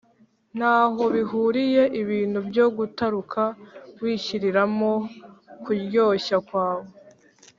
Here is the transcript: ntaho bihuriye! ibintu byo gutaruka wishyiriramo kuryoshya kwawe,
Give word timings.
ntaho 0.57 1.03
bihuriye! 1.15 1.83
ibintu 2.01 2.39
byo 2.49 2.65
gutaruka 2.77 3.41
wishyiriramo 4.01 4.91
kuryoshya 5.63 6.37
kwawe, 6.47 6.89